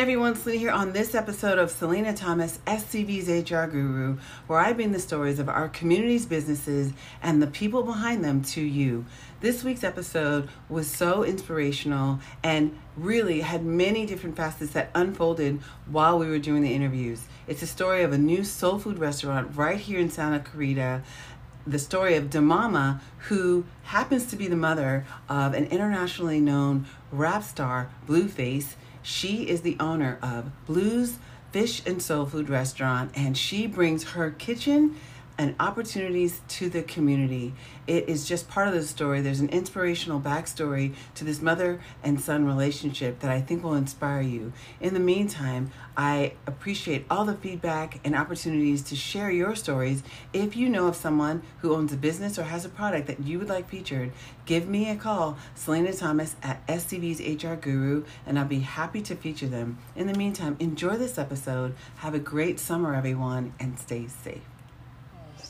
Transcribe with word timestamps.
everyone, 0.00 0.34
Selena 0.34 0.58
here 0.58 0.70
on 0.70 0.94
this 0.94 1.14
episode 1.14 1.58
of 1.58 1.70
Selena 1.70 2.14
Thomas, 2.14 2.58
SCV's 2.66 3.28
HR 3.28 3.70
Guru, 3.70 4.16
where 4.46 4.58
I 4.58 4.72
bring 4.72 4.92
the 4.92 4.98
stories 4.98 5.38
of 5.38 5.46
our 5.46 5.68
community's 5.68 6.24
businesses 6.24 6.94
and 7.22 7.42
the 7.42 7.46
people 7.46 7.82
behind 7.82 8.24
them 8.24 8.40
to 8.44 8.62
you. 8.62 9.04
This 9.42 9.62
week's 9.62 9.84
episode 9.84 10.48
was 10.70 10.86
so 10.86 11.22
inspirational 11.22 12.20
and 12.42 12.74
really 12.96 13.42
had 13.42 13.62
many 13.62 14.06
different 14.06 14.36
facets 14.36 14.72
that 14.72 14.88
unfolded 14.94 15.60
while 15.84 16.18
we 16.18 16.30
were 16.30 16.38
doing 16.38 16.62
the 16.62 16.72
interviews. 16.72 17.26
It's 17.46 17.60
a 17.60 17.66
story 17.66 18.02
of 18.02 18.12
a 18.14 18.18
new 18.18 18.42
soul 18.42 18.78
food 18.78 18.98
restaurant 18.98 19.54
right 19.54 19.78
here 19.78 20.00
in 20.00 20.08
Santa 20.08 20.40
Clarita 20.40 21.02
the 21.66 21.78
story 21.78 22.14
of 22.14 22.24
Damama, 22.24 23.00
who 23.28 23.64
happens 23.84 24.26
to 24.26 24.36
be 24.36 24.48
the 24.48 24.56
mother 24.56 25.06
of 25.30 25.54
an 25.54 25.64
internationally 25.66 26.38
known 26.38 26.86
rap 27.10 27.42
star, 27.42 27.90
Blueface. 28.06 28.74
She 29.04 29.48
is 29.48 29.60
the 29.60 29.76
owner 29.78 30.18
of 30.22 30.50
Blues 30.64 31.18
Fish 31.52 31.82
and 31.86 32.02
Soul 32.02 32.24
Food 32.24 32.48
Restaurant, 32.48 33.12
and 33.14 33.36
she 33.36 33.66
brings 33.66 34.02
her 34.12 34.30
kitchen 34.30 34.96
and 35.36 35.54
opportunities 35.58 36.40
to 36.48 36.68
the 36.68 36.82
community. 36.82 37.54
It 37.86 38.08
is 38.08 38.26
just 38.26 38.48
part 38.48 38.68
of 38.68 38.74
the 38.74 38.82
story. 38.82 39.20
There's 39.20 39.40
an 39.40 39.48
inspirational 39.48 40.20
backstory 40.20 40.94
to 41.16 41.24
this 41.24 41.42
mother 41.42 41.80
and 42.02 42.20
son 42.20 42.46
relationship 42.46 43.20
that 43.20 43.30
I 43.30 43.40
think 43.40 43.62
will 43.62 43.74
inspire 43.74 44.22
you. 44.22 44.52
In 44.80 44.94
the 44.94 45.00
meantime, 45.00 45.70
I 45.96 46.34
appreciate 46.46 47.04
all 47.10 47.24
the 47.24 47.34
feedback 47.34 48.00
and 48.04 48.14
opportunities 48.14 48.82
to 48.82 48.96
share 48.96 49.30
your 49.30 49.54
stories. 49.54 50.02
If 50.32 50.56
you 50.56 50.68
know 50.68 50.86
of 50.86 50.96
someone 50.96 51.42
who 51.60 51.74
owns 51.74 51.92
a 51.92 51.96
business 51.96 52.38
or 52.38 52.44
has 52.44 52.64
a 52.64 52.68
product 52.68 53.06
that 53.08 53.22
you 53.24 53.38
would 53.38 53.48
like 53.48 53.68
featured, 53.68 54.12
give 54.46 54.68
me 54.68 54.88
a 54.88 54.96
call, 54.96 55.36
Selena 55.54 55.92
Thomas 55.92 56.36
at 56.42 56.66
SCV's 56.66 57.44
HR 57.44 57.54
Guru, 57.54 58.04
and 58.26 58.38
I'll 58.38 58.44
be 58.44 58.60
happy 58.60 59.02
to 59.02 59.14
feature 59.14 59.48
them. 59.48 59.78
In 59.94 60.06
the 60.06 60.14
meantime, 60.14 60.56
enjoy 60.58 60.96
this 60.96 61.18
episode. 61.18 61.74
Have 61.96 62.14
a 62.14 62.18
great 62.18 62.58
summer, 62.58 62.94
everyone, 62.94 63.54
and 63.60 63.78
stay 63.78 64.06
safe. 64.06 64.53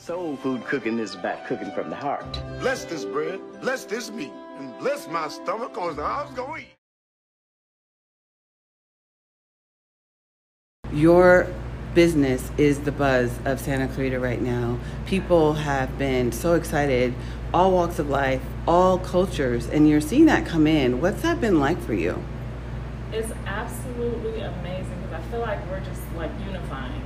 Soul 0.05 0.35
food 0.35 0.63
cooking 0.65 0.99
is 0.99 1.15
about 1.15 1.47
cooking 1.47 1.71
from 1.71 1.89
the 1.89 1.95
heart. 1.95 2.31
Bless 2.59 2.85
this 2.85 3.03
bread, 3.03 3.39
bless 3.59 3.85
this 3.85 4.11
meat, 4.11 4.31
and 4.59 4.77
bless 4.77 5.07
my 5.07 5.27
stomach, 5.27 5.73
cause 5.73 5.97
I 5.97 6.21
was 6.21 6.31
gonna 6.35 6.59
eat. 6.59 6.75
Your 10.93 11.47
business 11.95 12.51
is 12.59 12.81
the 12.81 12.91
buzz 12.91 13.31
of 13.45 13.59
Santa 13.59 13.87
Clarita 13.87 14.19
right 14.19 14.39
now. 14.39 14.77
People 15.07 15.53
have 15.53 15.97
been 15.97 16.31
so 16.31 16.53
excited, 16.53 17.15
all 17.51 17.71
walks 17.71 17.97
of 17.97 18.07
life, 18.07 18.43
all 18.67 18.99
cultures, 18.99 19.67
and 19.67 19.89
you're 19.89 20.01
seeing 20.01 20.27
that 20.27 20.45
come 20.45 20.67
in. 20.67 21.01
What's 21.01 21.23
that 21.23 21.41
been 21.41 21.59
like 21.59 21.81
for 21.81 21.95
you? 21.95 22.23
It's 23.11 23.31
absolutely 23.47 24.41
amazing 24.41 25.01
because 25.01 25.13
I 25.13 25.31
feel 25.31 25.39
like 25.39 25.67
we're 25.67 25.79
just 25.79 26.03
like 26.15 26.29
unifying 26.45 26.91
it's 26.93 27.04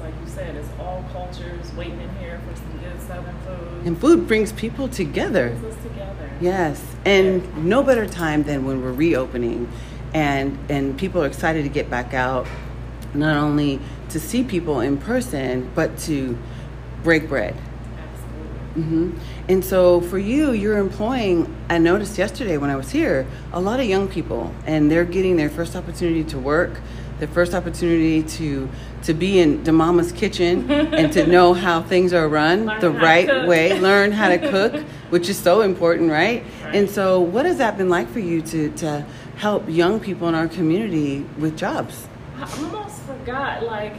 like 0.00 0.14
you 0.22 0.28
said, 0.28 0.56
it's 0.56 0.68
all 0.78 1.04
cultures 1.12 1.72
waiting 1.74 2.00
in 2.00 2.14
here 2.16 2.40
for 2.48 2.56
some 2.56 2.78
good 2.78 3.00
Southern 3.06 3.36
food. 3.40 3.86
And 3.86 3.98
food 3.98 4.26
brings 4.26 4.52
people 4.52 4.88
together. 4.88 5.50
Brings 5.50 5.76
us 5.76 5.82
together. 5.82 6.30
Yes, 6.40 6.82
and 7.04 7.42
yeah. 7.42 7.50
no 7.56 7.82
better 7.82 8.06
time 8.06 8.44
than 8.44 8.64
when 8.64 8.82
we're 8.82 8.92
reopening, 8.92 9.70
and 10.14 10.58
and 10.68 10.98
people 10.98 11.22
are 11.22 11.26
excited 11.26 11.62
to 11.64 11.68
get 11.68 11.90
back 11.90 12.14
out, 12.14 12.46
not 13.14 13.36
only 13.36 13.80
to 14.10 14.20
see 14.20 14.42
people 14.42 14.80
in 14.80 14.98
person, 14.98 15.70
but 15.74 15.98
to 15.98 16.36
break 17.02 17.28
bread. 17.28 17.56
Mm-hmm. 18.74 19.18
And 19.48 19.64
so 19.64 20.00
for 20.00 20.18
you, 20.18 20.52
you're 20.52 20.78
employing, 20.78 21.52
I 21.68 21.78
noticed 21.78 22.16
yesterday 22.18 22.56
when 22.56 22.70
I 22.70 22.76
was 22.76 22.90
here, 22.90 23.26
a 23.52 23.60
lot 23.60 23.80
of 23.80 23.86
young 23.86 24.08
people, 24.08 24.54
and 24.64 24.90
they're 24.90 25.04
getting 25.04 25.36
their 25.36 25.50
first 25.50 25.74
opportunity 25.74 26.24
to 26.24 26.38
work 26.38 26.80
the 27.20 27.26
first 27.26 27.54
opportunity 27.54 28.22
to 28.22 28.68
to 29.02 29.14
be 29.14 29.38
in 29.38 29.62
the 29.64 29.72
mama's 29.72 30.10
kitchen 30.12 30.70
and 30.70 31.12
to 31.12 31.26
know 31.26 31.54
how 31.54 31.82
things 31.82 32.12
are 32.12 32.28
run 32.28 32.66
learn 32.66 32.80
the 32.80 32.90
right 32.90 33.46
way, 33.46 33.78
learn 33.78 34.10
how 34.10 34.28
to 34.28 34.38
cook, 34.50 34.82
which 35.10 35.28
is 35.28 35.38
so 35.38 35.60
important, 35.60 36.10
right? 36.10 36.42
right? 36.62 36.74
And 36.74 36.90
so, 36.90 37.20
what 37.20 37.46
has 37.46 37.58
that 37.58 37.78
been 37.78 37.88
like 37.88 38.08
for 38.08 38.20
you 38.20 38.42
to 38.42 38.70
to 38.76 39.06
help 39.36 39.68
young 39.68 40.00
people 40.00 40.28
in 40.28 40.34
our 40.34 40.48
community 40.48 41.26
with 41.38 41.56
jobs? 41.56 42.08
I 42.36 42.50
almost 42.62 43.02
forgot, 43.02 43.62
like. 43.62 43.94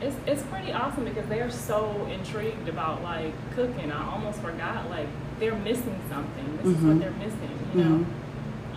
It's, 0.00 0.16
it's 0.26 0.42
pretty 0.44 0.72
awesome 0.72 1.04
because 1.04 1.28
they're 1.28 1.50
so 1.50 2.06
intrigued 2.10 2.68
about 2.68 3.02
like 3.02 3.34
cooking. 3.54 3.92
I 3.92 4.12
almost 4.12 4.40
forgot 4.40 4.88
like 4.88 5.08
they're 5.38 5.54
missing 5.54 6.00
something. 6.08 6.56
This 6.56 6.66
mm-hmm. 6.66 6.70
is 6.70 6.76
what 6.76 6.82
mm-hmm. 6.82 6.98
they're 7.00 7.10
missing, 7.12 7.68
you 7.74 7.84
know. 7.84 7.96
Mm-hmm 7.98 8.20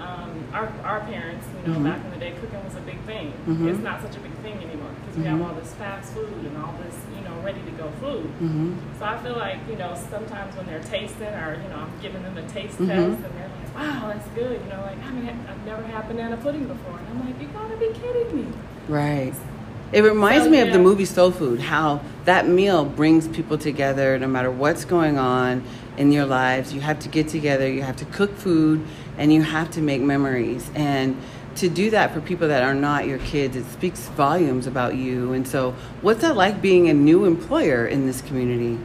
um, 0.03 0.47
our, 0.53 0.67
our 0.83 0.99
parents, 1.01 1.47
you 1.47 1.71
know, 1.71 1.79
mm-hmm. 1.79 1.85
back 1.85 2.03
in 2.03 2.11
the 2.11 2.17
day, 2.17 2.31
cooking 2.39 2.63
was 2.63 2.75
a 2.75 2.81
big 2.81 2.99
thing. 3.01 3.31
Mm-hmm. 3.47 3.69
It's 3.69 3.79
not 3.79 4.01
such 4.01 4.15
a 4.15 4.19
big 4.19 4.33
thing 4.39 4.57
anymore 4.57 4.91
because 4.99 5.17
we 5.17 5.23
have 5.23 5.39
mm-hmm. 5.39 5.49
all 5.49 5.55
this 5.55 5.73
fast 5.75 6.13
food 6.13 6.45
and 6.45 6.57
all 6.57 6.75
this, 6.83 6.95
you 7.15 7.21
know, 7.23 7.35
ready 7.41 7.61
to 7.61 7.71
go 7.71 7.89
food. 8.01 8.29
So 8.99 9.05
I 9.05 9.17
feel 9.23 9.37
like, 9.37 9.59
you 9.69 9.77
know, 9.77 9.95
sometimes 10.09 10.55
when 10.55 10.65
they're 10.65 10.83
tasting 10.83 11.33
or, 11.33 11.55
you 11.61 11.69
know, 11.69 11.87
I'm 11.87 11.99
giving 12.01 12.23
them 12.23 12.37
a 12.37 12.43
taste 12.49 12.77
test 12.77 12.89
and 12.89 13.23
they're 13.23 13.49
like, 13.49 13.75
wow, 13.75 14.11
that's 14.13 14.27
good. 14.29 14.59
You 14.61 14.69
know, 14.69 14.81
like, 14.81 14.97
I 15.03 15.11
mean, 15.11 15.29
I've 15.29 15.65
never 15.65 15.83
had 15.83 16.07
banana 16.07 16.37
pudding 16.37 16.67
before. 16.67 16.97
And 16.97 17.07
I'm 17.09 17.25
like, 17.25 17.41
you 17.41 17.47
gotta 17.47 17.77
be 17.77 17.87
kidding 17.93 18.35
me. 18.35 18.47
Right. 18.87 19.33
It 19.93 20.01
reminds 20.01 20.45
so, 20.45 20.49
me 20.49 20.59
of 20.59 20.73
the 20.73 20.79
movie 20.79 21.05
Soul 21.05 21.29
Food, 21.29 21.59
how 21.59 22.01
that 22.25 22.47
meal 22.47 22.83
brings 22.83 23.27
people 23.27 23.59
together 23.59 24.17
no 24.17 24.27
matter 24.27 24.49
what's 24.49 24.85
going 24.85 25.19
on 25.19 25.63
in 25.97 26.11
your 26.11 26.25
lives. 26.25 26.73
You 26.73 26.81
have 26.81 26.97
to 27.01 27.09
get 27.09 27.27
together, 27.27 27.71
you 27.71 27.83
have 27.83 27.97
to 27.97 28.05
cook 28.05 28.35
food, 28.35 28.83
and 29.19 29.31
you 29.31 29.43
have 29.43 29.69
to 29.71 29.81
make 29.81 30.01
memories. 30.01 30.71
And 30.73 31.15
to 31.57 31.69
do 31.69 31.91
that 31.91 32.11
for 32.11 32.21
people 32.21 32.47
that 32.47 32.63
are 32.63 32.73
not 32.73 33.05
your 33.05 33.19
kids, 33.19 33.55
it 33.55 33.65
speaks 33.65 34.07
volumes 34.09 34.65
about 34.65 34.95
you. 34.95 35.33
And 35.33 35.47
so, 35.47 35.75
what's 36.01 36.21
that 36.21 36.35
like 36.35 36.59
being 36.59 36.89
a 36.89 36.93
new 36.95 37.25
employer 37.25 37.85
in 37.85 38.07
this 38.07 38.19
community? 38.23 38.79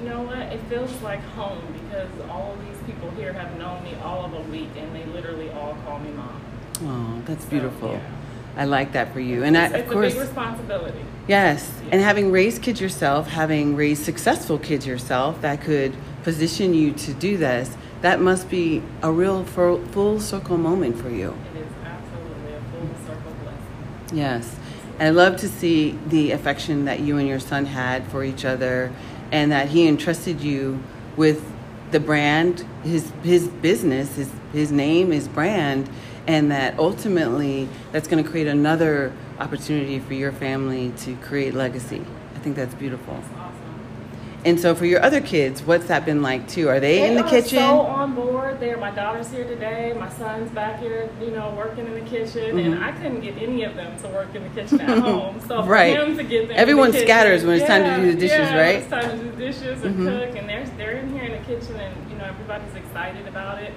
You 0.00 0.08
know 0.08 0.22
what? 0.22 0.38
It 0.38 0.60
feels 0.62 0.90
like 1.02 1.20
home 1.20 1.62
because 1.84 2.10
all 2.28 2.54
of 2.54 2.66
these 2.66 2.78
people 2.84 3.10
here 3.12 3.32
have 3.32 3.56
known 3.56 3.84
me 3.84 3.94
all 4.02 4.24
of 4.24 4.32
a 4.34 4.40
week 4.50 4.70
and 4.76 4.92
they 4.96 5.04
literally 5.04 5.50
all 5.50 5.76
call 5.84 6.00
me 6.00 6.10
mom. 6.10 6.42
Oh, 6.82 7.22
that's 7.26 7.44
so, 7.44 7.50
beautiful. 7.50 7.92
Yeah. 7.92 8.17
I 8.58 8.64
like 8.64 8.92
that 8.92 9.12
for 9.12 9.20
you. 9.20 9.44
And 9.44 9.56
it's, 9.56 9.72
I, 9.72 9.78
of 9.78 9.88
course, 9.88 10.16
responsibility. 10.16 10.98
Yes. 11.28 11.72
And 11.92 12.02
having 12.02 12.32
raised 12.32 12.60
kids 12.60 12.80
yourself, 12.80 13.28
having 13.28 13.76
raised 13.76 14.04
successful 14.04 14.58
kids 14.58 14.84
yourself 14.84 15.40
that 15.42 15.60
could 15.60 15.94
position 16.24 16.74
you 16.74 16.92
to 16.92 17.14
do 17.14 17.36
this, 17.36 17.76
that 18.02 18.20
must 18.20 18.50
be 18.50 18.82
a 19.00 19.12
real 19.12 19.44
full 19.44 20.20
circle 20.20 20.58
moment 20.58 20.98
for 20.98 21.08
you. 21.08 21.38
It 21.54 21.60
is 21.60 21.66
absolutely 21.84 22.52
a 22.54 22.60
full 22.72 23.06
circle 23.06 23.32
blessing. 23.44 24.18
Yes. 24.18 24.56
I 24.98 25.10
love 25.10 25.36
to 25.36 25.48
see 25.48 25.96
the 26.08 26.32
affection 26.32 26.84
that 26.86 26.98
you 26.98 27.18
and 27.18 27.28
your 27.28 27.38
son 27.38 27.64
had 27.64 28.04
for 28.08 28.24
each 28.24 28.44
other 28.44 28.92
and 29.30 29.52
that 29.52 29.68
he 29.68 29.86
entrusted 29.86 30.40
you 30.40 30.82
with 31.16 31.44
the 31.92 32.00
brand, 32.00 32.66
his 32.82 33.12
his 33.22 33.46
business, 33.48 34.16
his 34.16 34.30
his 34.52 34.72
name, 34.72 35.12
his 35.12 35.28
brand, 35.28 35.88
and 36.28 36.50
that 36.50 36.78
ultimately 36.78 37.68
that's 37.90 38.06
going 38.06 38.22
to 38.22 38.30
create 38.30 38.46
another 38.46 39.12
opportunity 39.40 39.98
for 39.98 40.14
your 40.14 40.30
family 40.30 40.92
to 40.98 41.16
create 41.16 41.54
legacy. 41.54 42.04
I 42.36 42.38
think 42.38 42.54
that's 42.54 42.74
beautiful. 42.74 43.14
That's 43.14 43.32
awesome. 43.32 43.54
And 44.44 44.60
so 44.60 44.74
for 44.74 44.84
your 44.84 45.02
other 45.02 45.20
kids, 45.20 45.62
what's 45.62 45.86
that 45.86 46.04
been 46.04 46.22
like 46.22 46.46
too? 46.46 46.68
Are 46.68 46.78
they, 46.78 46.98
they 46.98 47.08
in 47.08 47.14
the 47.16 47.24
are 47.24 47.28
kitchen? 47.28 47.58
So 47.58 47.80
on 47.80 48.14
board. 48.14 48.60
There, 48.60 48.76
my 48.76 48.90
daughter's 48.90 49.30
here 49.30 49.44
today. 49.44 49.94
My 49.98 50.08
son's 50.10 50.50
back 50.50 50.80
here, 50.80 51.10
you 51.20 51.30
know, 51.30 51.52
working 51.56 51.86
in 51.86 51.94
the 51.94 52.08
kitchen, 52.08 52.56
mm-hmm. 52.56 52.72
and 52.72 52.84
I 52.84 52.92
couldn't 52.92 53.20
get 53.20 53.36
any 53.38 53.64
of 53.64 53.74
them 53.74 53.98
to 54.00 54.08
work 54.08 54.34
in 54.34 54.42
the 54.42 54.48
kitchen 54.50 54.80
at 54.80 54.98
home. 55.02 55.40
So 55.40 55.62
for 55.62 55.70
right. 55.70 55.96
him 55.96 56.16
to 56.16 56.22
get 56.22 56.48
them, 56.48 56.56
everyone 56.56 56.92
the 56.92 57.00
scatters 57.00 57.44
when 57.44 57.54
it's 57.54 57.68
yeah, 57.68 57.78
time 57.78 58.00
to 58.00 58.06
do 58.06 58.12
the 58.12 58.20
dishes, 58.20 58.38
yeah, 58.38 58.60
right? 58.60 58.76
It's 58.76 58.90
time 58.90 59.18
to 59.18 59.24
do 59.24 59.36
dishes 59.36 59.82
and 59.82 59.96
mm-hmm. 59.96 60.06
cook, 60.06 60.36
and 60.36 60.48
they're 60.48 60.66
they're 60.76 60.98
in 60.98 61.12
here 61.12 61.24
in 61.24 61.32
the 61.32 61.46
kitchen, 61.46 61.76
and 61.76 62.10
you 62.10 62.16
know, 62.16 62.24
everybody's 62.24 62.74
excited 62.74 63.26
about 63.26 63.62
it. 63.62 63.72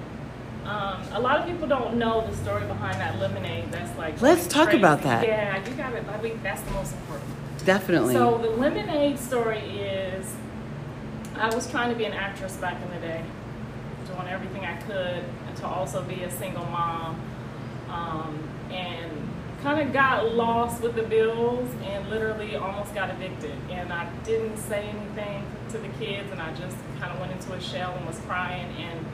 Um, 0.65 1.01
a 1.13 1.19
lot 1.19 1.39
of 1.39 1.47
people 1.47 1.67
don't 1.67 1.95
know 1.95 2.25
the 2.29 2.35
story 2.37 2.65
behind 2.67 2.99
that 2.99 3.19
lemonade. 3.19 3.71
That's 3.71 3.97
like 3.97 4.21
let's 4.21 4.47
talk 4.47 4.69
crazy. 4.69 4.79
about 4.79 5.01
that. 5.01 5.25
Yeah, 5.25 5.67
you 5.67 5.75
got 5.75 5.93
it. 5.93 6.05
I 6.07 6.17
think 6.19 6.43
that's 6.43 6.61
the 6.61 6.71
most 6.71 6.93
important. 6.93 7.29
Definitely. 7.65 8.13
So 8.13 8.37
the 8.37 8.49
lemonade 8.49 9.19
story 9.19 9.59
is, 9.59 10.33
I 11.35 11.53
was 11.53 11.69
trying 11.69 11.89
to 11.89 11.95
be 11.95 12.05
an 12.05 12.13
actress 12.13 12.55
back 12.57 12.81
in 12.81 12.89
the 12.91 13.07
day, 13.07 13.23
doing 14.07 14.27
everything 14.27 14.65
I 14.65 14.77
could 14.81 15.23
to 15.57 15.67
also 15.67 16.03
be 16.03 16.23
a 16.23 16.31
single 16.31 16.65
mom, 16.65 17.19
um, 17.89 18.47
and 18.71 19.11
kind 19.61 19.79
of 19.79 19.93
got 19.93 20.33
lost 20.33 20.81
with 20.81 20.95
the 20.95 21.03
bills 21.03 21.69
and 21.83 22.09
literally 22.09 22.55
almost 22.55 22.93
got 22.95 23.09
evicted. 23.09 23.53
And 23.69 23.93
I 23.93 24.11
didn't 24.23 24.57
say 24.57 24.89
anything 24.89 25.45
to 25.69 25.77
the 25.77 25.89
kids, 25.99 26.31
and 26.31 26.41
I 26.41 26.53
just 26.53 26.77
kind 26.99 27.11
of 27.11 27.19
went 27.19 27.31
into 27.31 27.53
a 27.53 27.61
shell 27.61 27.93
and 27.95 28.05
was 28.05 28.19
crying 28.27 28.75
and 28.77 29.05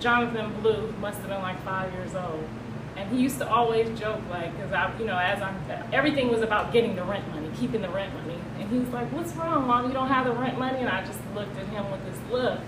Jonathan 0.00 0.52
Blue 0.60 0.92
must 1.00 1.18
have 1.20 1.28
been 1.28 1.42
like 1.42 1.62
five 1.64 1.92
years 1.92 2.14
old. 2.14 2.48
And 2.96 3.10
he 3.10 3.22
used 3.22 3.38
to 3.38 3.48
always 3.48 3.98
joke, 3.98 4.20
like, 4.30 4.54
because 4.56 4.72
I, 4.72 4.92
you 4.98 5.06
know, 5.06 5.16
as 5.16 5.40
I'm, 5.40 5.56
everything 5.92 6.28
was 6.28 6.42
about 6.42 6.72
getting 6.72 6.96
the 6.96 7.04
rent 7.04 7.26
money, 7.28 7.50
keeping 7.56 7.82
the 7.82 7.88
rent 7.88 8.12
money. 8.14 8.38
And 8.58 8.68
he 8.68 8.78
was 8.78 8.88
like, 8.88 9.10
What's 9.12 9.32
wrong, 9.34 9.66
mom? 9.66 9.86
You 9.86 9.92
don't 9.92 10.08
have 10.08 10.26
the 10.26 10.32
rent 10.32 10.58
money? 10.58 10.80
And 10.80 10.88
I 10.88 11.04
just 11.04 11.20
looked 11.34 11.56
at 11.56 11.66
him 11.68 11.90
with 11.90 12.04
this 12.04 12.18
look. 12.30 12.60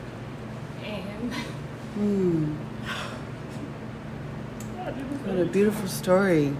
And, 0.84 1.32
mm. 1.98 2.56
What 5.24 5.38
a 5.38 5.44
beautiful 5.44 5.86
story. 5.86 6.56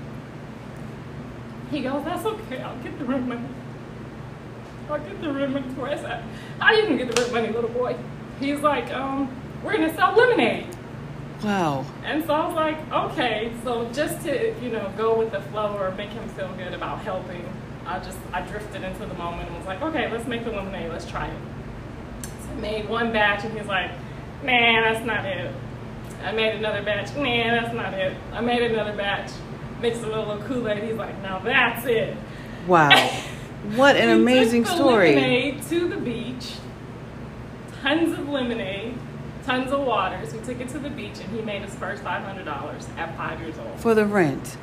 He 1.72 1.80
goes, 1.80 2.04
that's 2.04 2.24
okay, 2.24 2.60
I'll 2.60 2.78
get 2.78 2.98
the 2.98 3.04
rent 3.06 3.26
money. 3.26 3.48
I'll 4.90 4.98
get 4.98 5.20
the 5.20 5.32
rent 5.32 5.52
money 5.52 5.74
for 5.74 5.88
us. 5.88 6.22
How 6.58 6.72
you 6.72 6.96
get 6.98 7.14
the 7.14 7.22
rent 7.22 7.32
money, 7.32 7.48
little 7.48 7.70
boy? 7.70 7.96
He's 8.38 8.60
like, 8.60 8.92
um, 8.92 9.34
we're 9.62 9.72
gonna 9.72 9.94
sell 9.94 10.14
lemonade. 10.16 10.66
Wow. 11.42 11.84
And 12.04 12.24
so 12.24 12.34
I 12.34 12.46
was 12.46 12.54
like, 12.54 12.92
okay, 12.92 13.52
so 13.64 13.90
just 13.92 14.24
to, 14.24 14.54
you 14.62 14.70
know, 14.70 14.92
go 14.96 15.18
with 15.18 15.32
the 15.32 15.40
flow 15.40 15.76
or 15.76 15.90
make 15.92 16.10
him 16.10 16.28
feel 16.30 16.52
good 16.54 16.72
about 16.72 17.00
helping, 17.00 17.44
I 17.84 17.98
just, 17.98 18.18
I 18.32 18.42
drifted 18.42 18.82
into 18.82 19.06
the 19.06 19.14
moment 19.14 19.48
and 19.48 19.56
was 19.56 19.66
like, 19.66 19.82
okay, 19.82 20.10
let's 20.10 20.26
make 20.26 20.44
the 20.44 20.52
lemonade, 20.52 20.90
let's 20.90 21.08
try 21.08 21.26
it. 21.26 21.40
So 22.22 22.50
I 22.52 22.60
made 22.60 22.88
one 22.88 23.12
batch 23.12 23.44
and 23.44 23.58
he's 23.58 23.66
like, 23.66 23.90
man, 24.44 24.82
that's 24.82 25.04
not 25.04 25.24
it. 25.24 25.52
I 26.22 26.30
made 26.30 26.54
another 26.54 26.82
batch, 26.82 27.12
man, 27.16 27.60
that's 27.60 27.74
not 27.74 27.94
it. 27.94 28.16
I 28.32 28.40
made 28.40 28.62
another 28.62 28.96
batch, 28.96 29.32
mixed 29.80 30.02
a 30.02 30.06
little 30.06 30.38
Kool-Aid, 30.44 30.84
he's 30.84 30.94
like, 30.94 31.20
now 31.22 31.40
that's 31.40 31.84
it. 31.86 32.16
Wow. 32.66 32.90
What 33.76 33.94
an 33.94 34.10
amazing 34.10 34.64
the 34.64 34.74
story. 34.74 35.14
Lemonade 35.14 35.62
to 35.68 35.88
the 35.88 35.96
beach, 35.96 36.54
tons 37.80 38.18
of 38.18 38.28
lemonade, 38.28 38.98
tons 39.44 39.72
of 39.72 39.80
waters. 39.80 40.32
We 40.32 40.40
took 40.40 40.60
it 40.60 40.68
to 40.70 40.78
the 40.78 40.90
beach, 40.90 41.18
and 41.20 41.30
he 41.34 41.42
made 41.42 41.62
his 41.62 41.74
first 41.74 42.02
five 42.02 42.22
hundred 42.24 42.44
dollars 42.44 42.86
at 42.96 43.16
five 43.16 43.40
years 43.40 43.56
old 43.58 43.78
For 43.80 43.94
the 43.94 44.06
rent. 44.06 44.56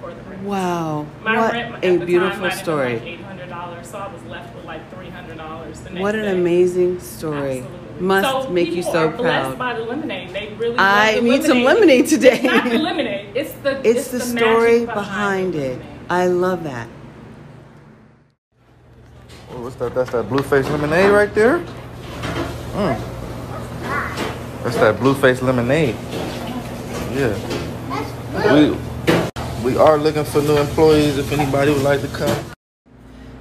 for 0.00 0.12
the 0.14 0.20
rent. 0.22 0.42
Wow. 0.42 1.06
My 1.22 1.36
what 1.38 1.52
rent 1.52 1.74
at 1.74 1.84
a 1.84 1.98
the 1.98 2.06
beautiful 2.06 2.30
time 2.30 2.40
might 2.42 2.48
have 2.52 2.58
been 2.58 2.64
story. 2.64 2.92
like 2.94 3.02
eight 3.02 3.20
hundred 3.20 3.48
dollars, 3.48 3.88
so 3.88 3.98
I 3.98 4.12
was 4.12 4.22
left 4.24 4.54
with 4.54 4.64
like 4.64 4.90
three 4.94 5.10
hundred 5.10 5.38
dollars. 5.38 5.78
What 5.92 6.14
an 6.14 6.22
day. 6.22 6.32
amazing 6.32 7.00
story. 7.00 7.58
Absolutely. 7.58 7.82
Must 8.00 8.44
so 8.44 8.50
make 8.50 8.68
you 8.70 8.82
so 8.82 9.08
are 9.08 9.12
proud. 9.12 9.58
by 9.58 9.74
the 9.74 9.82
lemonade. 9.84 10.30
They 10.30 10.52
really. 10.54 10.76
I 10.76 11.14
the 11.16 11.20
need 11.22 11.42
some 11.44 11.62
lemonade 11.62 12.06
today. 12.06 12.34
It's 12.34 12.44
not 12.44 12.64
the 12.64 12.78
lemonade. 12.78 13.36
It's 13.36 13.52
the. 13.54 13.88
It's, 13.88 14.08
the, 14.10 14.18
magic 14.18 14.38
story 14.38 14.80
behind, 14.86 15.52
behind 15.52 15.54
it. 15.54 15.80
I 16.10 16.26
love 16.26 16.62
that. 16.64 16.88
Oh, 19.50 19.62
what's 19.62 19.76
that? 19.76 19.94
That's 19.94 20.10
that 20.10 20.28
Blueface 20.28 20.68
lemonade 20.70 21.10
right 21.10 21.34
there. 21.34 21.64
Mm. 22.72 23.15
That's 24.66 24.78
that 24.78 24.96
Blueface 24.96 25.42
lemonade. 25.42 25.94
Yeah. 27.14 27.38
We 28.52 28.76
we 29.64 29.78
are 29.78 29.96
looking 29.96 30.24
for 30.24 30.42
new 30.42 30.56
employees. 30.56 31.18
If 31.18 31.30
anybody 31.30 31.70
would 31.70 31.84
like 31.84 32.00
to 32.00 32.08
come. 32.08 32.36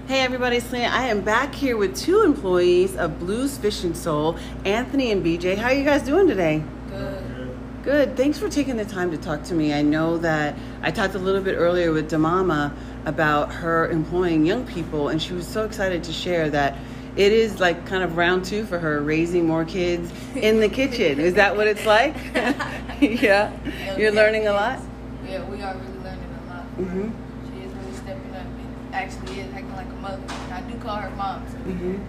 Hey 0.07 0.19
everybody, 0.21 0.59
Selena. 0.59 0.89
I 0.89 1.07
am 1.07 1.21
back 1.21 1.55
here 1.55 1.77
with 1.77 1.97
two 1.97 2.21
employees 2.21 2.95
of 2.95 3.17
Blues 3.17 3.57
Fish 3.57 3.83
and 3.83 3.97
Soul, 3.97 4.37
Anthony 4.65 5.11
and 5.11 5.25
BJ. 5.25 5.57
How 5.57 5.69
are 5.69 5.73
you 5.73 5.83
guys 5.83 6.03
doing 6.03 6.27
today? 6.27 6.63
Good. 6.91 7.57
Good. 7.81 8.15
Thanks 8.15 8.37
for 8.37 8.47
taking 8.47 8.77
the 8.77 8.85
time 8.85 9.09
to 9.09 9.17
talk 9.17 9.41
to 9.45 9.55
me. 9.55 9.73
I 9.73 9.81
know 9.81 10.19
that 10.19 10.55
I 10.83 10.91
talked 10.91 11.15
a 11.15 11.19
little 11.19 11.41
bit 11.41 11.55
earlier 11.55 11.91
with 11.91 12.11
Damama 12.11 12.71
about 13.07 13.51
her 13.51 13.89
employing 13.89 14.45
young 14.45 14.63
people, 14.67 15.09
and 15.09 15.19
she 15.19 15.33
was 15.33 15.47
so 15.47 15.65
excited 15.65 16.03
to 16.03 16.13
share 16.13 16.51
that 16.51 16.77
it 17.15 17.31
is 17.31 17.59
like 17.59 17.85
kind 17.85 18.03
of 18.03 18.17
round 18.17 18.45
two 18.45 18.65
for 18.65 18.77
her, 18.79 19.01
raising 19.01 19.45
more 19.47 19.65
kids 19.65 20.11
in 20.35 20.59
the 20.59 20.69
kitchen. 20.69 21.19
Is 21.19 21.35
that 21.35 21.55
what 21.55 21.67
it's 21.67 21.85
like? 21.85 22.15
yeah. 23.01 23.51
You're 23.97 24.11
learning 24.11 24.47
a 24.47 24.53
lot? 24.53 24.79
Yeah, 25.27 25.43
we 25.49 25.61
are 25.61 25.75
really 25.75 26.03
learning 26.03 26.29
a 26.45 26.49
lot. 26.49 26.77
Mhm. 26.77 27.11
She 27.51 27.61
is 27.63 27.73
really 27.73 27.93
stepping 27.93 28.35
up 28.35 28.41
and 28.45 28.93
actually 28.95 29.39
is 29.41 29.53
acting 29.53 29.73
like 29.75 29.87
a 29.87 30.01
mother. 30.01 30.21
I 30.51 30.61
do 30.61 30.77
call 30.79 30.95
her 30.97 31.09
mom, 31.15 31.43
so 31.51 31.57
Mhm. 31.69 31.99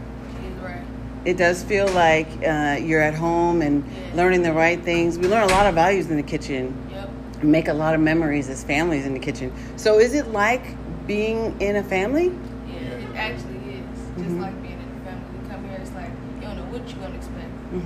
she 0.41 0.47
is 0.49 0.55
right. 0.63 0.83
It 1.25 1.37
does 1.37 1.63
feel 1.65 1.89
like 1.89 2.29
uh, 2.47 2.79
you're 2.81 3.01
at 3.03 3.15
home 3.15 3.63
and 3.63 3.85
Yeah. 3.85 4.17
learning 4.17 4.43
the 4.43 4.53
right 4.53 4.81
things. 4.83 5.19
We 5.19 5.27
learn 5.29 5.43
a 5.43 5.53
lot 5.53 5.67
of 5.67 5.75
values 5.75 6.09
in 6.11 6.17
the 6.17 6.23
kitchen, 6.23 6.73
Yep. 6.93 7.09
make 7.43 7.69
a 7.69 7.73
lot 7.75 7.95
of 7.95 8.01
memories 8.01 8.49
as 8.49 8.63
families 8.63 9.07
in 9.07 9.13
the 9.13 9.19
kitchen. 9.19 9.51
So, 9.77 9.99
is 9.99 10.15
it 10.15 10.33
like 10.33 10.63
being 11.07 11.55
in 11.61 11.77
a 11.77 11.83
family? 11.83 12.27
Yeah, 12.69 12.75
it 13.05 13.17
actually 13.17 13.59
is. 13.81 14.23
Just 14.23 14.37
Mhm. 14.37 14.41
like 14.41 14.63
being 14.63 14.75
in 14.75 14.81
a 14.81 15.11
family. 15.11 15.25
We 15.43 15.49
come 15.51 15.65
here, 15.69 15.79
it's 15.83 15.95
like 15.95 16.11
you 16.41 16.47
don't 16.47 16.57
know 16.59 16.67
what 16.71 16.83
you're 16.89 17.03
gonna 17.03 17.19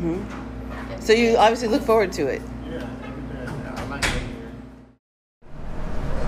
expect. 0.00 0.32
hmm 0.32 1.00
So, 1.00 1.12
you 1.12 1.36
obviously 1.36 1.68
look 1.68 1.82
forward 1.82 2.12
to 2.12 2.26
it. 2.26 2.42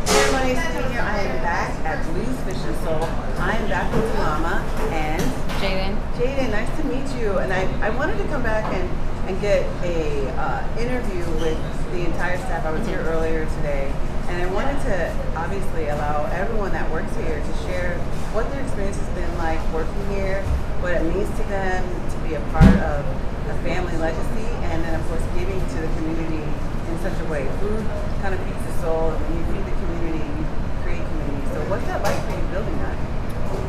Hey 0.06 0.20
everybody, 0.20 0.92
here. 0.92 1.02
I 1.02 1.18
am 1.20 1.42
back 1.42 1.70
at 1.84 2.04
Blues 2.12 2.40
Fish 2.40 2.62
and 2.64 2.76
Soul. 2.84 3.04
I 3.38 3.56
am 3.56 3.68
back 3.68 3.92
with 3.94 4.14
Mama 4.16 4.64
and 4.92 5.22
Jaden. 5.60 5.96
Jaden, 6.14 6.50
nice 6.50 6.76
to 6.80 6.84
meet 6.84 7.20
you. 7.20 7.38
And 7.38 7.52
I, 7.52 7.62
I 7.86 7.90
wanted 7.90 8.18
to 8.18 8.24
come 8.24 8.42
back 8.42 8.64
and, 8.72 8.88
and 9.28 9.40
get 9.40 9.62
a 9.82 10.28
uh, 10.36 10.78
interview 10.78 11.24
with 11.40 11.58
the 11.92 12.04
entire 12.04 12.38
staff. 12.38 12.64
I 12.64 12.72
was 12.72 12.86
here 12.86 13.00
earlier 13.00 13.44
today, 13.56 13.92
and 14.28 14.42
I 14.42 14.46
wanted 14.52 14.80
to 14.84 15.16
obviously 15.36 15.88
allow 15.88 16.26
everyone 16.26 16.72
that 16.72 16.90
works 16.90 17.14
here 17.16 17.40
to 17.40 17.52
share 17.64 17.98
what 18.32 18.50
their 18.50 18.62
experience 18.62 18.96
has 18.96 19.08
been 19.14 19.38
like 19.38 19.60
working 19.72 20.08
here, 20.08 20.42
what 20.80 20.94
it 20.94 21.02
means 21.02 21.28
to 21.38 21.44
them 21.44 21.84
to 22.10 22.16
be 22.26 22.34
a 22.34 22.40
part 22.50 22.74
of 22.80 23.04
a 23.48 23.56
family 23.62 23.96
legacy, 23.96 24.46
and 24.70 24.84
then 24.84 24.98
of 24.98 25.06
course 25.08 25.22
giving 25.34 25.58
to 25.58 25.78
the 25.80 25.90
community 25.98 26.42
in 26.44 26.94
such 27.00 27.18
a 27.20 27.26
way. 27.30 27.48
Food 27.60 27.84
kind 28.20 28.34
of 28.34 28.40
feeds 28.44 28.62
the 28.66 28.74
soul, 28.82 29.10
and 29.10 29.34
you 29.34 29.42
feed 29.52 29.64
the 29.66 29.76
community, 29.82 30.22
and 30.22 30.38
you 30.38 30.46
create 30.82 31.04
community. 31.06 31.46
So 31.54 31.58
what's 31.70 31.86
that 31.86 32.02
like 32.02 32.18
for 32.26 32.32
you 32.36 32.46
building 32.52 32.78
that? 32.78 32.96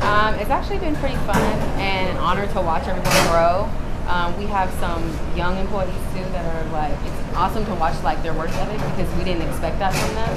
Um, 0.03 0.35
it's 0.35 0.49
actually 0.49 0.79
been 0.79 0.95
pretty 0.97 1.15
fun 1.27 1.41
and 1.79 2.09
an 2.09 2.17
honor 2.17 2.47
to 2.47 2.61
watch 2.61 2.87
everyone 2.87 3.27
grow. 3.31 3.69
Um, 4.07 4.37
we 4.37 4.45
have 4.47 4.71
some 4.83 5.01
young 5.35 5.57
employees 5.57 5.95
too 6.13 6.23
that 6.35 6.43
are 6.43 6.69
like, 6.71 6.91
it's 7.05 7.35
awesome 7.35 7.65
to 7.65 7.75
watch 7.75 7.95
like 8.03 8.21
their 8.21 8.33
work 8.33 8.49
ethic 8.51 8.79
because 8.95 9.09
we 9.17 9.23
didn't 9.23 9.47
expect 9.47 9.79
that 9.79 9.95
from 9.95 10.15
them. 10.15 10.35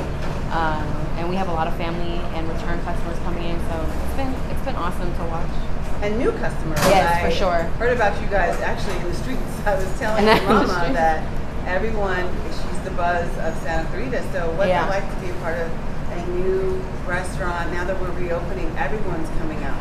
Um, 0.55 0.87
and 1.17 1.29
we 1.29 1.37
have 1.37 1.49
a 1.49 1.53
lot 1.53 1.67
of 1.67 1.75
family 1.77 2.19
and 2.37 2.49
return 2.49 2.81
customers 2.83 3.19
coming 3.21 3.45
in, 3.45 3.59
so 3.69 3.75
it's 4.05 4.17
been 4.17 4.33
it's 4.51 4.65
been 4.65 4.77
awesome 4.77 5.13
to 5.17 5.25
watch. 5.27 5.51
and 6.03 6.19
new 6.19 6.31
customers. 6.33 6.79
Yes, 6.93 7.09
I 7.25 7.31
for 7.31 7.35
sure. 7.35 7.63
Heard 7.81 7.97
about 7.97 8.21
you 8.21 8.29
guys 8.29 8.59
actually 8.61 8.97
in 9.01 9.05
the 9.09 9.15
streets. 9.15 9.43
I 9.67 9.75
was 9.77 9.89
telling 9.99 10.29
And 10.29 10.41
your 10.43 10.61
in 10.63 10.67
the 10.67 10.73
mama 10.73 10.93
that 10.93 11.25
everyone, 11.67 12.29
she's 12.53 12.81
the 12.85 12.91
buzz 12.93 13.27
of 13.39 13.57
Santa 13.63 13.89
Clarita. 13.89 14.23
So 14.33 14.51
what's 14.57 14.69
Yeah. 14.69 14.85
it 14.87 14.91
like 14.91 15.09
to 15.09 15.17
be 15.25 15.31
a 15.31 15.35
part 15.41 15.57
of 15.59 15.69
a 16.13 16.21
new 16.37 16.81
restaurant 17.07 17.73
now 17.73 17.85
that 17.85 17.99
we're 18.01 18.13
reopening? 18.13 18.69
Everyone's 18.77 19.29
coming 19.41 19.63
out. 19.65 19.81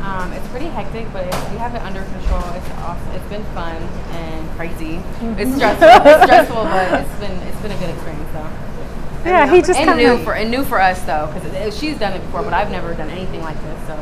Um, 0.00 0.32
it's 0.32 0.46
pretty 0.48 0.66
hectic, 0.70 1.12
but 1.12 1.26
we 1.50 1.58
have 1.58 1.74
it 1.74 1.82
under 1.82 2.02
control. 2.16 2.40
It's 2.54 2.70
awesome. 2.86 3.10
It's 3.18 3.26
been 3.28 3.44
fun 3.52 3.76
and 4.14 4.48
crazy. 4.56 5.02
It's 5.36 5.52
stressful. 5.58 5.90
it's 6.06 6.22
stressful, 6.22 6.62
but 6.70 7.02
it's 7.02 7.18
been 7.18 7.34
it's 7.50 7.60
been 7.60 7.72
a 7.74 7.78
good 7.82 7.90
experience 7.90 8.30
though. 8.32 8.46
Yeah, 9.24 9.46
he 9.50 9.58
um, 9.58 9.64
just 9.64 9.78
and 9.78 9.88
kind 9.88 9.98
new 9.98 10.12
of 10.12 10.22
for 10.24 10.34
and 10.34 10.50
new 10.50 10.64
for 10.64 10.80
us 10.80 11.02
though, 11.02 11.30
because 11.34 11.78
she's 11.78 11.98
done 11.98 12.12
it 12.14 12.20
before, 12.20 12.42
but 12.42 12.52
I've 12.54 12.70
never 12.70 12.94
done 12.94 13.10
anything 13.10 13.42
like 13.42 13.60
this. 13.62 13.86
So 13.86 13.94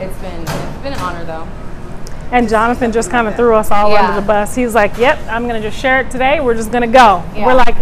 it's 0.00 0.18
been 0.18 0.42
it's 0.42 0.82
been 0.82 0.92
an 0.92 1.00
honor 1.00 1.24
though. 1.24 1.46
and 2.30 2.48
Jonathan 2.48 2.92
just 2.92 3.10
kind 3.10 3.26
of 3.26 3.36
threw 3.36 3.54
us 3.54 3.70
all 3.70 3.90
Yeah. 3.90 4.08
under 4.08 4.20
the 4.20 4.26
bus. 4.26 4.54
He 4.54 4.64
was 4.64 4.74
like, 4.74 4.98
"Yep, 4.98 5.18
I'm 5.30 5.46
gonna 5.46 5.60
just 5.62 5.78
share 5.78 6.00
it 6.00 6.10
today. 6.10 6.40
We're 6.40 6.54
just 6.54 6.70
gonna 6.70 6.86
go." 6.86 7.22
Yeah. 7.34 7.46
We're 7.46 7.54
like, 7.54 7.78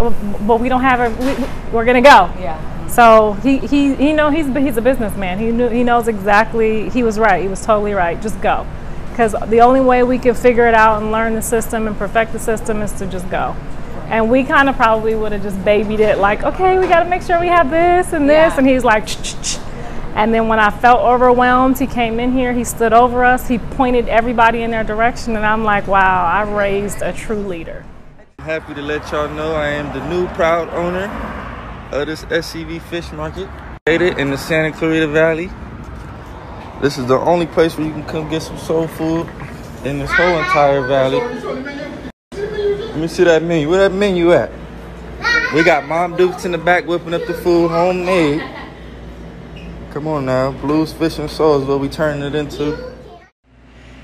"But 0.46 0.60
we 0.60 0.68
don't 0.68 0.82
have 0.82 1.00
a. 1.00 1.10
We, 1.24 1.44
we're 1.72 1.84
gonna 1.84 2.00
go." 2.02 2.30
Yeah. 2.40 2.60
So 2.88 3.32
he 3.42 3.58
he 3.58 3.94
you 4.08 4.14
know 4.14 4.30
he's 4.30 4.46
he's 4.54 4.76
a 4.76 4.82
businessman. 4.82 5.38
He 5.40 5.50
knew 5.50 5.68
he 5.68 5.82
knows 5.82 6.06
exactly. 6.08 6.88
He 6.90 7.02
was 7.02 7.18
right. 7.18 7.42
He 7.42 7.48
was 7.48 7.64
totally 7.66 7.92
right. 7.94 8.20
Just 8.22 8.40
go, 8.40 8.64
because 9.10 9.34
the 9.48 9.60
only 9.60 9.80
way 9.80 10.04
we 10.04 10.18
can 10.18 10.34
figure 10.34 10.68
it 10.68 10.74
out 10.74 11.02
and 11.02 11.10
learn 11.10 11.34
the 11.34 11.42
system 11.42 11.88
and 11.88 11.98
perfect 11.98 12.32
the 12.32 12.38
system 12.38 12.82
is 12.82 12.92
to 12.92 13.06
just 13.06 13.28
go. 13.28 13.56
And 14.08 14.30
we 14.30 14.44
kind 14.44 14.68
of 14.68 14.76
probably 14.76 15.14
would 15.16 15.32
have 15.32 15.42
just 15.42 15.62
babied 15.64 15.98
it, 16.00 16.18
like, 16.18 16.44
okay, 16.44 16.78
we 16.78 16.86
got 16.86 17.02
to 17.02 17.08
make 17.08 17.22
sure 17.22 17.40
we 17.40 17.48
have 17.48 17.70
this 17.70 18.12
and 18.12 18.28
this. 18.30 18.52
Yeah. 18.52 18.58
And 18.58 18.68
he's 18.68 18.84
like, 18.84 19.06
Ch-ch-ch. 19.06 19.58
and 20.14 20.32
then 20.32 20.46
when 20.46 20.60
I 20.60 20.70
felt 20.70 21.00
overwhelmed, 21.00 21.78
he 21.78 21.86
came 21.88 22.20
in 22.20 22.32
here. 22.32 22.52
He 22.52 22.62
stood 22.62 22.92
over 22.92 23.24
us. 23.24 23.48
He 23.48 23.58
pointed 23.58 24.08
everybody 24.08 24.62
in 24.62 24.70
their 24.70 24.84
direction, 24.84 25.34
and 25.34 25.44
I'm 25.44 25.64
like, 25.64 25.88
wow, 25.88 26.24
I 26.24 26.42
raised 26.50 27.02
a 27.02 27.12
true 27.12 27.42
leader. 27.46 27.84
Happy 28.38 28.74
to 28.74 28.82
let 28.82 29.10
y'all 29.10 29.28
know 29.28 29.54
I 29.56 29.70
am 29.70 29.92
the 29.92 30.08
new 30.08 30.28
proud 30.34 30.68
owner 30.70 31.06
of 31.90 32.06
this 32.06 32.24
SCV 32.26 32.80
Fish 32.82 33.10
Market. 33.10 33.48
Located 33.88 34.18
in 34.18 34.30
the 34.30 34.38
Santa 34.38 34.70
Clarita 34.70 35.08
Valley. 35.08 35.50
This 36.80 36.96
is 36.96 37.06
the 37.06 37.18
only 37.18 37.46
place 37.46 37.76
where 37.76 37.86
you 37.86 37.92
can 37.92 38.04
come 38.04 38.28
get 38.28 38.42
some 38.42 38.58
soul 38.58 38.86
food 38.86 39.28
in 39.84 39.98
this 39.98 40.10
whole 40.12 40.38
entire 40.38 40.86
valley. 40.86 41.85
Let 42.96 43.02
me 43.02 43.08
see 43.08 43.24
that 43.24 43.42
menu. 43.42 43.68
Where 43.68 43.86
that 43.86 43.94
menu 43.94 44.32
at? 44.32 44.50
We 45.54 45.62
got 45.62 45.86
Mom 45.86 46.16
Dukes 46.16 46.46
in 46.46 46.52
the 46.52 46.56
back 46.56 46.86
whipping 46.86 47.12
up 47.12 47.26
the 47.26 47.34
food, 47.34 47.68
homemade. 47.68 48.42
Come 49.90 50.06
on 50.06 50.24
now, 50.24 50.52
Blues 50.52 50.94
Fish 50.94 51.18
and 51.18 51.30
Soul 51.30 51.60
is 51.60 51.68
what 51.68 51.80
we 51.80 51.90
turning 51.90 52.22
it 52.22 52.34
into. 52.34 52.94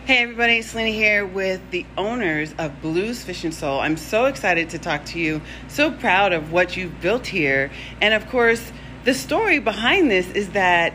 Hey 0.05 0.19
everybody, 0.19 0.61
Selena 0.61 0.91
here 0.91 1.25
with 1.25 1.63
the 1.71 1.87
owners 1.97 2.55
of 2.59 2.83
Blues 2.83 3.25
Fish 3.25 3.45
and 3.45 3.55
Soul. 3.55 3.81
I'm 3.81 3.97
so 3.97 4.27
excited 4.27 4.69
to 4.69 4.79
talk 4.79 5.07
to 5.07 5.19
you. 5.19 5.41
So 5.69 5.91
proud 5.91 6.35
of 6.35 6.53
what 6.53 6.77
you've 6.77 7.01
built 7.01 7.27
here. 7.27 7.71
And 8.03 8.13
of 8.13 8.29
course, 8.29 8.73
the 9.05 9.15
story 9.15 9.59
behind 9.59 10.11
this 10.11 10.31
is 10.33 10.51
that 10.51 10.93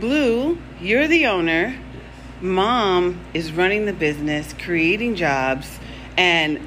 Blue, 0.00 0.56
you're 0.80 1.06
the 1.06 1.26
owner. 1.26 1.78
Mom 2.40 3.20
is 3.34 3.52
running 3.52 3.84
the 3.84 3.92
business, 3.92 4.54
creating 4.54 5.16
jobs, 5.16 5.78
and 6.16 6.58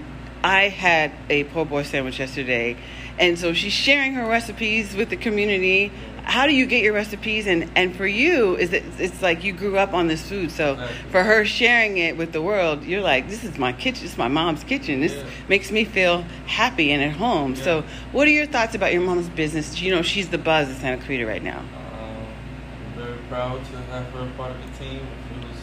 I 0.43 0.69
had 0.69 1.11
a 1.29 1.43
po' 1.45 1.65
boy 1.65 1.83
sandwich 1.83 2.19
yesterday, 2.19 2.77
and 3.19 3.37
so 3.37 3.53
she's 3.53 3.73
sharing 3.73 4.13
her 4.13 4.27
recipes 4.27 4.95
with 4.95 5.09
the 5.09 5.17
community. 5.17 5.91
How 6.23 6.45
do 6.45 6.53
you 6.53 6.65
get 6.65 6.83
your 6.83 6.93
recipes? 6.93 7.47
And 7.47 7.69
and 7.75 7.95
for 7.95 8.05
you, 8.05 8.57
is 8.57 8.73
it 8.73 8.83
it's 8.99 9.21
like 9.21 9.43
you 9.45 9.53
grew 9.53 9.77
up 9.77 9.93
on 9.93 10.07
this 10.07 10.27
food, 10.27 10.51
so 10.51 10.77
for 11.09 11.23
her 11.23 11.45
sharing 11.45 11.97
it 11.97 12.17
with 12.17 12.33
the 12.33 12.41
world, 12.41 12.83
you're 12.83 13.01
like, 13.01 13.29
this 13.29 13.43
is 13.45 13.57
my 13.57 13.71
kitchen, 13.71 14.03
this 14.03 14.11
is 14.11 14.17
my 14.17 14.27
mom's 14.27 14.63
kitchen. 14.63 14.99
This 14.99 15.13
Yeah. 15.13 15.23
makes 15.47 15.71
me 15.71 15.85
feel 15.85 16.25
happy 16.45 16.91
and 16.91 17.01
at 17.01 17.13
home. 17.13 17.55
So, 17.55 17.83
what 18.11 18.27
are 18.27 18.31
your 18.31 18.45
thoughts 18.45 18.75
about 18.75 18.91
your 18.91 19.01
mom's 19.03 19.29
business? 19.29 19.81
You 19.81 19.91
know, 19.95 20.01
she's 20.01 20.27
the 20.29 20.37
buzz 20.37 20.69
of 20.69 20.75
Santa 20.77 21.01
Clarita 21.01 21.25
right 21.25 21.43
now. 21.43 21.59
Um, 21.59 21.65
I'm 22.97 23.03
very 23.05 23.17
proud 23.29 23.63
to 23.63 23.77
have 23.93 24.05
her 24.11 24.29
part 24.37 24.51
of 24.51 24.57
the 24.61 24.83
team. 24.83 24.99
It 25.31 25.47
was 25.47 25.57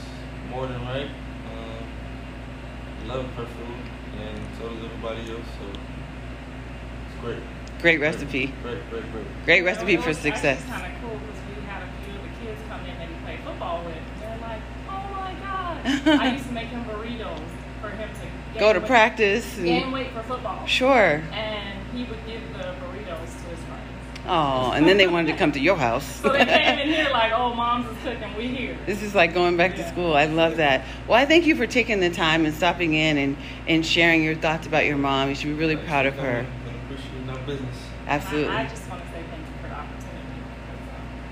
more 0.51 0.67
than 0.67 0.81
right. 0.87 1.11
Um, 1.53 3.09
love 3.09 3.27
her 3.37 3.45
food, 3.45 3.84
and 4.29 4.39
so 4.59 4.69
does 4.69 4.85
everybody 4.85 5.21
else. 5.31 5.47
So 5.59 5.67
it's 5.69 7.21
great. 7.21 7.43
Great 7.81 8.01
recipe. 8.01 8.53
Great, 8.63 8.79
great, 8.91 9.11
great. 9.13 9.27
Great 9.45 9.63
recipe 9.65 9.97
for 9.99 10.11
It's 10.11 10.19
success. 10.21 10.63
kind 10.65 10.87
of 10.95 11.01
cool 11.03 11.19
because 11.19 11.41
we 11.57 11.63
had 11.67 11.83
a 11.83 11.89
few 12.05 12.15
of 12.17 12.23
the 12.23 12.45
kids 12.47 12.61
come 12.69 12.81
in 12.87 12.97
that 12.99 13.09
he 13.09 13.15
played 13.25 13.41
football 13.41 13.85
with. 13.85 13.97
They're 14.21 14.39
like, 14.41 14.63
oh 14.89 15.09
my 15.13 15.35
god! 15.45 16.21
I 16.21 16.33
used 16.33 16.47
to 16.47 16.53
make 16.53 16.69
him 16.69 16.85
burritos 16.85 17.41
for 17.83 17.91
him 17.91 18.09
to 18.09 18.21
gain 18.21 18.61
Go 18.61 18.73
to 18.73 18.79
weight- 18.81 18.89
practice. 18.89 19.57
gain 19.57 19.83
And, 19.85 19.93
weight 19.93 20.11
for 20.13 20.23
football. 20.23 20.65
sure. 20.67 21.23
And 21.33 21.79
he 21.93 22.05
would 22.05 22.25
give 22.27 22.41
the 22.55 22.65
burritos 22.81 23.29
to 23.43 23.49
his 23.53 23.61
friends. 23.69 23.84
Oh, 24.27 24.73
and 24.73 24.89
then 24.89 24.97
they 24.97 25.07
wanted 25.07 25.33
to 25.33 25.39
come 25.39 25.53
to 25.53 25.61
your 25.61 25.77
house. 25.77 26.07
So 26.21 26.31
they 26.31 26.47
came 26.47 26.79
in 26.79 26.89
here 26.89 27.11
like, 27.11 27.33
oh, 27.37 27.55
mom's 27.55 27.91
is 27.91 28.03
cooking. 28.03 28.37
We 28.37 28.49
here. 28.49 28.79
This 28.87 29.03
is 29.03 29.15
like 29.15 29.35
going 29.35 29.57
back 29.57 29.77
to 29.77 29.87
school. 29.89 30.15
I 30.15 30.25
love 30.25 30.57
that. 30.57 30.85
Well, 31.07 31.19
I 31.19 31.27
thank 31.27 31.45
you 31.47 31.55
for 31.55 31.67
taking 31.67 32.01
the 32.01 32.11
time 32.11 32.47
and 32.47 32.55
stopping 32.55 32.95
in 32.95 33.19
and, 33.19 33.37
and 33.69 33.85
sharing 33.85 34.23
your 34.23 34.35
thoughts 34.35 34.67
about 34.67 34.87
your 34.87 34.97
mom. 34.97 35.29
You 35.29 35.35
should 35.35 35.49
be 35.49 35.53
really 35.53 35.77
proud 35.77 36.07
of 36.07 36.15
her. 36.15 36.39
And 36.39 36.49
appreciate 36.85 37.29
our 37.29 37.47
business. 37.47 37.77
Absolutely. 38.07 38.55
I, 38.55 38.63
I 38.63 38.67
just 38.67 38.89
want 38.89 39.03
to 39.03 39.11
say 39.11 39.23
thank 39.31 39.47
you 39.47 39.53
for 39.61 39.69
the 39.69 39.75
opportunity. 39.75 40.41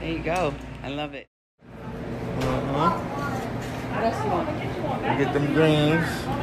There 0.01 0.11
you 0.11 0.19
go. 0.19 0.55
I 0.83 0.89
love 0.91 1.15
it. 1.15 1.29
Uh-huh. 2.41 2.99
What 3.95 4.05
else 4.05 4.25
you 4.25 4.31
want? 4.31 5.19
Get 5.19 5.33
them 5.33 5.55
greens. 5.55 6.42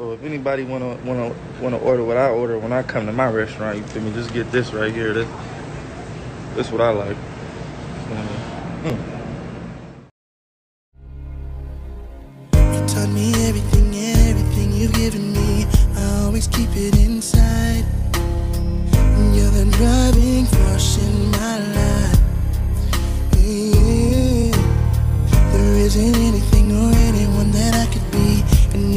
So 0.00 0.12
if 0.12 0.24
anybody 0.24 0.64
wanna 0.64 0.96
wanna 1.04 1.34
wanna 1.60 1.76
order 1.76 2.02
what 2.02 2.16
I 2.16 2.30
order 2.30 2.58
when 2.58 2.72
I 2.72 2.82
come 2.82 3.04
to 3.04 3.12
my 3.12 3.30
restaurant, 3.30 3.76
you 3.76 3.82
feel 3.82 4.02
me? 4.02 4.10
Just 4.14 4.32
get 4.32 4.50
this 4.50 4.72
right 4.72 4.90
here. 4.90 5.12
This 5.12 5.28
this 6.54 6.72
what 6.72 6.80
I 6.80 6.88
like. 6.88 7.18
Mm. 8.82 8.96
Taught 12.88 13.10
me 13.10 13.34
everything, 13.46 13.94
everything 14.26 14.72
you've 14.72 14.94
given 14.94 15.34
me. 15.34 15.66
I 15.94 16.22
always 16.24 16.46
keep 16.46 16.70
it 16.72 16.98
inside. 16.98 17.84
You're 19.34 19.50
the 19.50 19.68
driving 19.76 20.46
force 20.46 20.96
in 20.96 21.30
my 21.32 21.58
life. 21.76 22.20
Yeah. 23.36 24.56
There 25.52 25.74
isn't 25.74 26.16
anything 26.16 26.72
or 26.72 26.90
anyone 26.96 27.50
that 27.50 27.74
I 27.74 27.90
and 27.92 27.99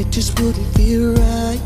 it 0.04 0.12
just 0.12 0.40
wouldn't 0.40 0.68
feel 0.76 1.14
right. 1.14 1.62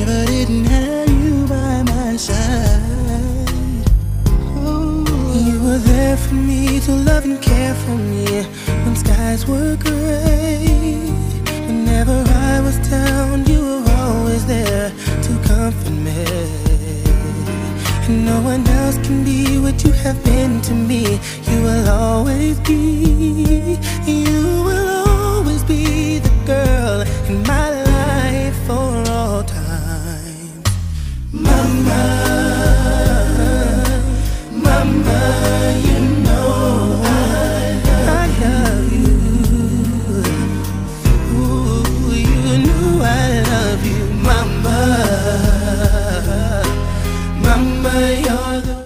If 0.00 0.08
I 0.08 0.24
didn't 0.26 0.64
have 0.64 1.10
you 1.24 1.46
by 1.46 1.82
my 1.94 2.16
side. 2.16 3.84
Oh, 4.66 5.04
you 5.48 5.56
were 5.66 5.78
there 5.78 6.16
for 6.16 6.34
me 6.34 6.80
to 6.80 6.92
love 6.92 7.24
and 7.24 7.40
care 7.40 7.74
for 7.74 7.96
me 8.12 8.26
when 8.82 8.96
skies 8.96 9.46
were 9.46 9.76
gray. 9.76 10.66
Whenever 11.68 12.16
I 12.50 12.60
was 12.66 12.76
down, 12.88 13.46
you 13.46 13.60
were 13.68 13.84
always 14.02 14.44
there 14.46 14.90
to 15.26 15.32
comfort 15.48 15.96
me. 16.06 16.24
And 18.06 18.26
no 18.26 18.38
one 18.52 18.66
else 18.80 18.98
can 19.06 19.24
be 19.24 19.58
what 19.58 19.76
you 19.84 19.92
have 20.04 20.22
been 20.24 20.60
to 20.68 20.74
me. 20.74 21.02
You 21.50 21.58
will 21.66 21.88
always 21.88 22.58
be, 22.60 23.78
you 24.06 24.43